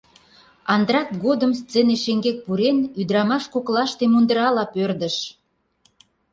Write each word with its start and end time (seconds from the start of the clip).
Антракт 0.75 1.13
годым, 1.25 1.51
сцене 1.61 1.95
шеҥгек 2.03 2.37
пурен, 2.45 2.77
ӱдырамаш 2.99 3.43
коклаште 3.53 4.05
мундырала 4.11 4.65
пӧрдыш. 4.73 5.15